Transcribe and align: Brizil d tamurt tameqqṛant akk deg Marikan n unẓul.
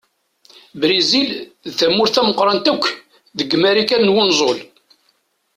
Brizil 0.81 1.29
d 1.67 1.69
tamurt 1.79 2.13
tameqqṛant 2.15 2.71
akk 2.73 2.85
deg 3.37 3.49
Marikan 3.61 4.03
n 4.07 4.13
unẓul. 4.21 4.59